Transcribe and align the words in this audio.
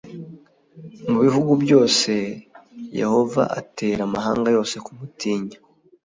Mu 1.11 1.17
bihugu 1.25 1.51
byose 1.63 2.11
yehova 2.99 3.43
atera 3.59 4.01
amahanga 4.07 4.47
yose 4.55 4.75
kumutinya 4.85 5.57